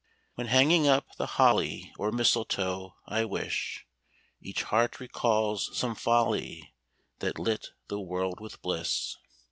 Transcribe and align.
When 0.33 0.47
hanging 0.47 0.87
up 0.87 1.15
the 1.17 1.27
holly 1.37 1.93
or 1.95 2.11
mistletoe, 2.11 2.95
I 3.05 3.23
wis 3.23 3.81
Each 4.41 4.63
heart 4.63 4.99
recalls 4.99 5.77
some 5.77 5.93
folly 5.93 6.73
that 7.19 7.37
lit 7.37 7.67
the 7.87 7.99
world 7.99 8.39
with 8.39 8.63
bliss. 8.63 9.17